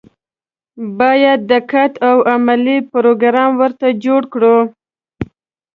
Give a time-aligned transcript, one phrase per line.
[0.99, 4.57] باید دقیق او علمي پروګرام ورته جوړ کړو.